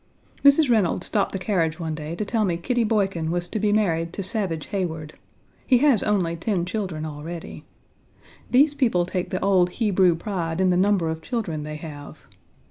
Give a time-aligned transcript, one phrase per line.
[0.43, 0.67] Mrs.
[0.67, 4.13] Reynolds stopped the carriage one day to tell me Kitty Boykin was to be married
[4.13, 5.13] to Savage Heyward.
[5.67, 7.65] He has only ten children already.
[8.49, 12.25] These people take the old Hebrew pride in the number of children they have.